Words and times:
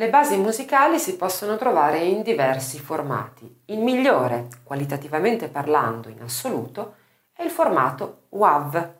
Le 0.00 0.08
basi 0.08 0.38
musicali 0.38 0.98
si 0.98 1.14
possono 1.18 1.58
trovare 1.58 1.98
in 1.98 2.22
diversi 2.22 2.78
formati. 2.78 3.64
Il 3.66 3.80
migliore, 3.80 4.48
qualitativamente 4.64 5.48
parlando 5.48 6.08
in 6.08 6.22
assoluto, 6.22 6.94
è 7.34 7.42
il 7.42 7.50
formato 7.50 8.22
WAV. 8.30 8.94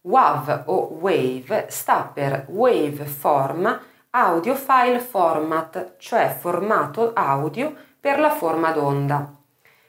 WAV 0.00 0.62
o 0.68 0.88
WAVE 0.98 1.66
sta 1.68 2.10
per 2.10 2.46
Waveform 2.48 3.80
Audio 4.12 4.54
File 4.54 4.98
Format, 4.98 5.96
cioè 5.98 6.34
formato 6.40 7.12
audio 7.12 7.74
per 8.00 8.18
la 8.18 8.30
forma 8.30 8.70
d'onda. 8.72 9.30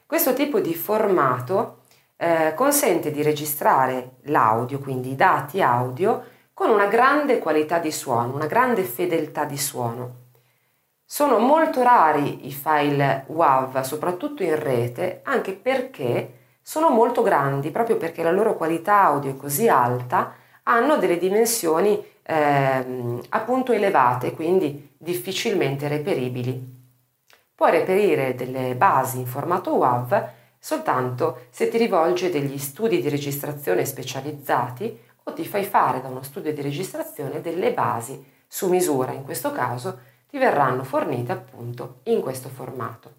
Questo 0.04 0.34
tipo 0.34 0.60
di 0.60 0.74
formato 0.74 1.83
eh, 2.16 2.54
consente 2.54 3.10
di 3.10 3.22
registrare 3.22 4.16
l'audio, 4.22 4.78
quindi 4.78 5.10
i 5.10 5.16
dati 5.16 5.60
audio, 5.60 6.24
con 6.52 6.70
una 6.70 6.86
grande 6.86 7.38
qualità 7.38 7.78
di 7.78 7.90
suono, 7.90 8.34
una 8.34 8.46
grande 8.46 8.82
fedeltà 8.82 9.44
di 9.44 9.58
suono. 9.58 10.22
Sono 11.04 11.38
molto 11.38 11.82
rari 11.82 12.46
i 12.46 12.52
file 12.52 13.24
WAV, 13.26 13.80
soprattutto 13.82 14.42
in 14.42 14.58
rete, 14.58 15.20
anche 15.24 15.52
perché 15.52 16.38
sono 16.62 16.88
molto 16.90 17.22
grandi, 17.22 17.70
proprio 17.70 17.96
perché 17.96 18.22
la 18.22 18.30
loro 18.30 18.56
qualità 18.56 19.02
audio 19.02 19.32
è 19.32 19.36
così 19.36 19.68
alta, 19.68 20.34
hanno 20.62 20.96
delle 20.96 21.18
dimensioni 21.18 22.02
eh, 22.22 23.20
appunto 23.28 23.72
elevate, 23.72 24.32
quindi 24.32 24.94
difficilmente 24.96 25.88
reperibili. 25.88 26.72
Puoi 27.54 27.70
reperire 27.70 28.34
delle 28.34 28.74
basi 28.74 29.18
in 29.18 29.26
formato 29.26 29.74
WAV 29.74 30.28
soltanto 30.64 31.48
se 31.50 31.68
ti 31.68 31.76
rivolgi 31.76 32.24
a 32.24 32.30
degli 32.30 32.56
studi 32.56 33.02
di 33.02 33.10
registrazione 33.10 33.84
specializzati 33.84 34.98
o 35.24 35.34
ti 35.34 35.44
fai 35.44 35.62
fare 35.62 36.00
da 36.00 36.08
uno 36.08 36.22
studio 36.22 36.54
di 36.54 36.62
registrazione 36.62 37.42
delle 37.42 37.74
basi 37.74 38.24
su 38.46 38.70
misura, 38.70 39.12
in 39.12 39.24
questo 39.24 39.52
caso 39.52 40.00
ti 40.26 40.38
verranno 40.38 40.82
fornite 40.82 41.32
appunto 41.32 42.00
in 42.04 42.22
questo 42.22 42.48
formato. 42.48 43.12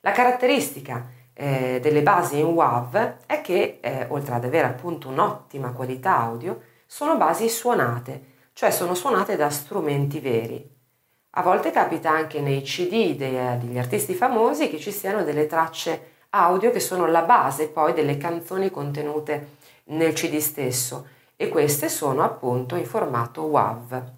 La 0.00 0.10
caratteristica 0.10 1.06
eh, 1.32 1.78
delle 1.80 2.02
basi 2.02 2.40
in 2.40 2.46
WAV 2.46 3.18
è 3.26 3.40
che, 3.40 3.78
eh, 3.80 4.06
oltre 4.08 4.34
ad 4.34 4.44
avere 4.44 4.66
appunto 4.66 5.08
un'ottima 5.08 5.70
qualità 5.70 6.18
audio, 6.18 6.60
sono 6.86 7.16
basi 7.16 7.48
suonate, 7.48 8.48
cioè 8.52 8.72
sono 8.72 8.96
suonate 8.96 9.36
da 9.36 9.48
strumenti 9.48 10.18
veri. 10.18 10.74
A 11.38 11.42
volte 11.42 11.70
capita 11.70 12.10
anche 12.10 12.40
nei 12.40 12.62
CD 12.62 13.16
eh, 13.20 13.58
degli 13.60 13.78
artisti 13.78 14.14
famosi 14.14 14.68
che 14.68 14.80
ci 14.80 14.90
siano 14.90 15.22
delle 15.22 15.46
tracce 15.46 16.14
audio 16.42 16.70
che 16.70 16.80
sono 16.80 17.06
la 17.06 17.22
base 17.22 17.68
poi 17.68 17.92
delle 17.92 18.16
canzoni 18.16 18.70
contenute 18.70 19.56
nel 19.84 20.12
CD 20.12 20.38
stesso 20.38 21.08
e 21.36 21.48
queste 21.48 21.88
sono 21.88 22.22
appunto 22.22 22.76
in 22.76 22.86
formato 22.86 23.42
WAV. 23.42 24.12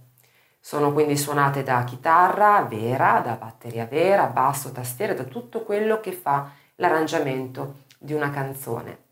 Sono 0.60 0.92
quindi 0.92 1.16
suonate 1.16 1.62
da 1.62 1.82
chitarra 1.84 2.62
vera, 2.62 3.20
da 3.20 3.34
batteria 3.34 3.86
vera, 3.86 4.26
basso, 4.26 4.70
tastiere, 4.72 5.14
da 5.14 5.24
tutto 5.24 5.62
quello 5.62 6.00
che 6.00 6.12
fa 6.12 6.50
l'arrangiamento 6.76 7.84
di 7.98 8.12
una 8.12 8.30
canzone. 8.30 9.06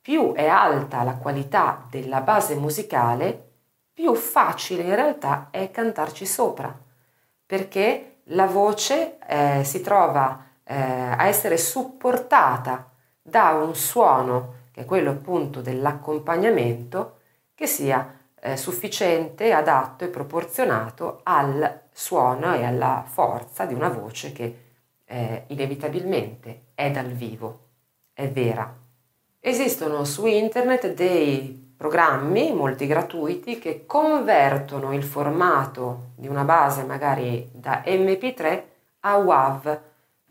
Più 0.00 0.32
è 0.34 0.46
alta 0.46 1.02
la 1.02 1.16
qualità 1.16 1.86
della 1.88 2.20
base 2.20 2.54
musicale, 2.56 3.50
più 3.92 4.14
facile 4.14 4.82
in 4.82 4.94
realtà 4.94 5.48
è 5.50 5.70
cantarci 5.70 6.26
sopra, 6.26 6.76
perché 7.46 8.20
la 8.26 8.46
voce 8.46 9.18
eh, 9.26 9.62
si 9.64 9.80
trova 9.80 10.50
eh, 10.72 11.14
a 11.18 11.26
essere 11.26 11.58
supportata 11.58 12.90
da 13.20 13.50
un 13.50 13.74
suono, 13.74 14.54
che 14.72 14.82
è 14.82 14.84
quello 14.86 15.10
appunto 15.10 15.60
dell'accompagnamento, 15.60 17.18
che 17.54 17.66
sia 17.66 18.20
eh, 18.40 18.56
sufficiente, 18.56 19.52
adatto 19.52 20.04
e 20.04 20.08
proporzionato 20.08 21.20
al 21.24 21.82
suono 21.92 22.54
e 22.54 22.64
alla 22.64 23.04
forza 23.06 23.66
di 23.66 23.74
una 23.74 23.90
voce 23.90 24.32
che 24.32 24.58
eh, 25.04 25.44
inevitabilmente 25.48 26.68
è 26.74 26.90
dal 26.90 27.10
vivo, 27.10 27.58
è 28.14 28.28
vera. 28.30 28.74
Esistono 29.40 30.04
su 30.04 30.24
internet 30.24 30.94
dei 30.94 31.74
programmi, 31.76 32.52
molti 32.54 32.86
gratuiti, 32.86 33.58
che 33.58 33.84
convertono 33.84 34.94
il 34.94 35.02
formato 35.02 36.12
di 36.16 36.28
una 36.28 36.44
base 36.44 36.84
magari 36.84 37.50
da 37.52 37.82
MP3 37.84 38.62
a 39.00 39.16
WAV, 39.16 39.80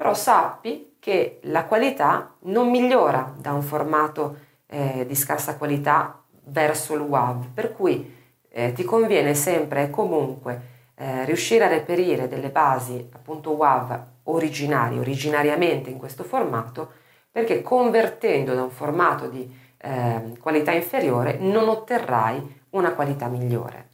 però 0.01 0.15
sappi 0.15 0.95
che 0.97 1.37
la 1.43 1.65
qualità 1.65 2.33
non 2.45 2.71
migliora 2.71 3.35
da 3.37 3.53
un 3.53 3.61
formato 3.61 4.35
eh, 4.65 5.05
di 5.05 5.13
scarsa 5.13 5.57
qualità 5.57 6.23
verso 6.45 6.95
il 6.95 7.01
WAV, 7.01 7.49
per 7.53 7.71
cui 7.71 8.11
eh, 8.49 8.73
ti 8.73 8.83
conviene 8.83 9.35
sempre 9.35 9.83
e 9.83 9.89
comunque 9.91 10.61
eh, 10.95 11.23
riuscire 11.25 11.65
a 11.65 11.67
reperire 11.67 12.27
delle 12.27 12.49
basi 12.49 13.09
appunto 13.13 13.51
WAV 13.51 14.05
originali, 14.23 14.97
originariamente 14.97 15.91
in 15.91 15.99
questo 15.99 16.23
formato, 16.23 16.93
perché 17.31 17.61
convertendo 17.61 18.55
da 18.55 18.63
un 18.63 18.71
formato 18.71 19.27
di 19.27 19.55
eh, 19.77 20.35
qualità 20.39 20.71
inferiore 20.71 21.37
non 21.37 21.69
otterrai 21.69 22.63
una 22.71 22.93
qualità 22.93 23.27
migliore. 23.27 23.90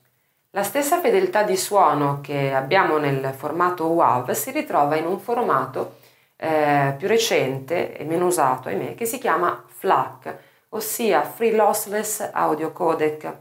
La 0.58 0.64
stessa 0.64 1.00
fedeltà 1.00 1.44
di 1.44 1.56
suono 1.56 2.18
che 2.20 2.52
abbiamo 2.52 2.98
nel 2.98 3.32
formato 3.38 3.86
WAV 3.86 4.32
si 4.32 4.50
ritrova 4.50 4.96
in 4.96 5.06
un 5.06 5.20
formato 5.20 5.98
eh, 6.36 6.96
più 6.98 7.08
recente 7.08 7.96
e 7.96 8.04
meno 8.06 8.26
usato, 8.26 8.68
ahimè, 8.68 8.96
che 8.96 9.06
si 9.06 9.20
chiama 9.20 9.64
FLAC, 9.68 10.36
ossia 10.70 11.22
Free 11.22 11.52
Lossless 11.52 12.32
Audio 12.34 12.72
Codec. 12.72 13.32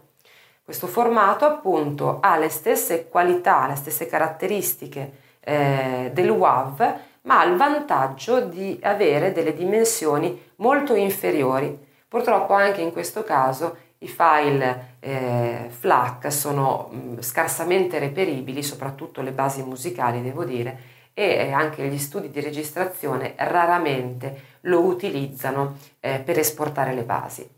Questo 0.62 0.87
formato 0.87 1.47
appunto 1.47 2.19
ha 2.21 2.37
le 2.37 2.50
stesse 2.50 3.09
qualità, 3.09 3.66
le 3.66 3.76
stesse 3.76 4.05
caratteristiche 4.05 5.12
eh, 5.41 6.10
del 6.12 6.28
WAV, 6.28 6.99
ma 7.22 7.41
ha 7.41 7.44
il 7.47 7.56
vantaggio 7.56 8.41
di 8.41 8.78
avere 8.82 9.32
delle 9.32 9.55
dimensioni 9.55 10.50
molto 10.56 10.94
inferiori. 10.94 11.82
Purtroppo 12.06 12.53
anche 12.53 12.82
in 12.82 12.93
questo 12.93 13.25
caso 13.25 13.84
i 13.99 14.09
file 14.09 14.97
eh, 15.01 15.67
FLAC 15.71 16.31
sono 16.33 16.89
mh, 16.91 16.97
mm, 16.97 17.19
scarsamente 17.21 17.99
reperibili, 17.99 18.62
soprattutto 18.62 19.23
le 19.23 19.33
basi 19.33 19.62
musicali 19.62 20.23
devo 20.23 20.45
dire, 20.45 20.95
e 21.15 21.51
anche 21.51 21.87
gli 21.89 21.99
studi 21.99 22.31
di 22.31 22.41
registrazione 22.41 23.35
raramente 23.39 24.59
lo 24.62 24.83
utilizzano 24.83 25.79
eh, 26.01 26.19
per 26.19 26.39
esportare 26.39 26.93
le 26.93 27.05
basi. 27.05 27.56